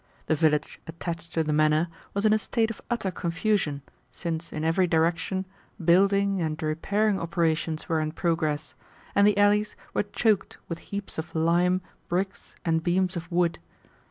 [0.25, 4.63] The village attached to the manor was in a state of utter confusion, since in
[4.63, 5.45] every direction
[5.85, 8.73] building and repairing operations were in progress,
[9.13, 13.59] and the alleys were choked with heaps of lime, bricks, and beams of wood.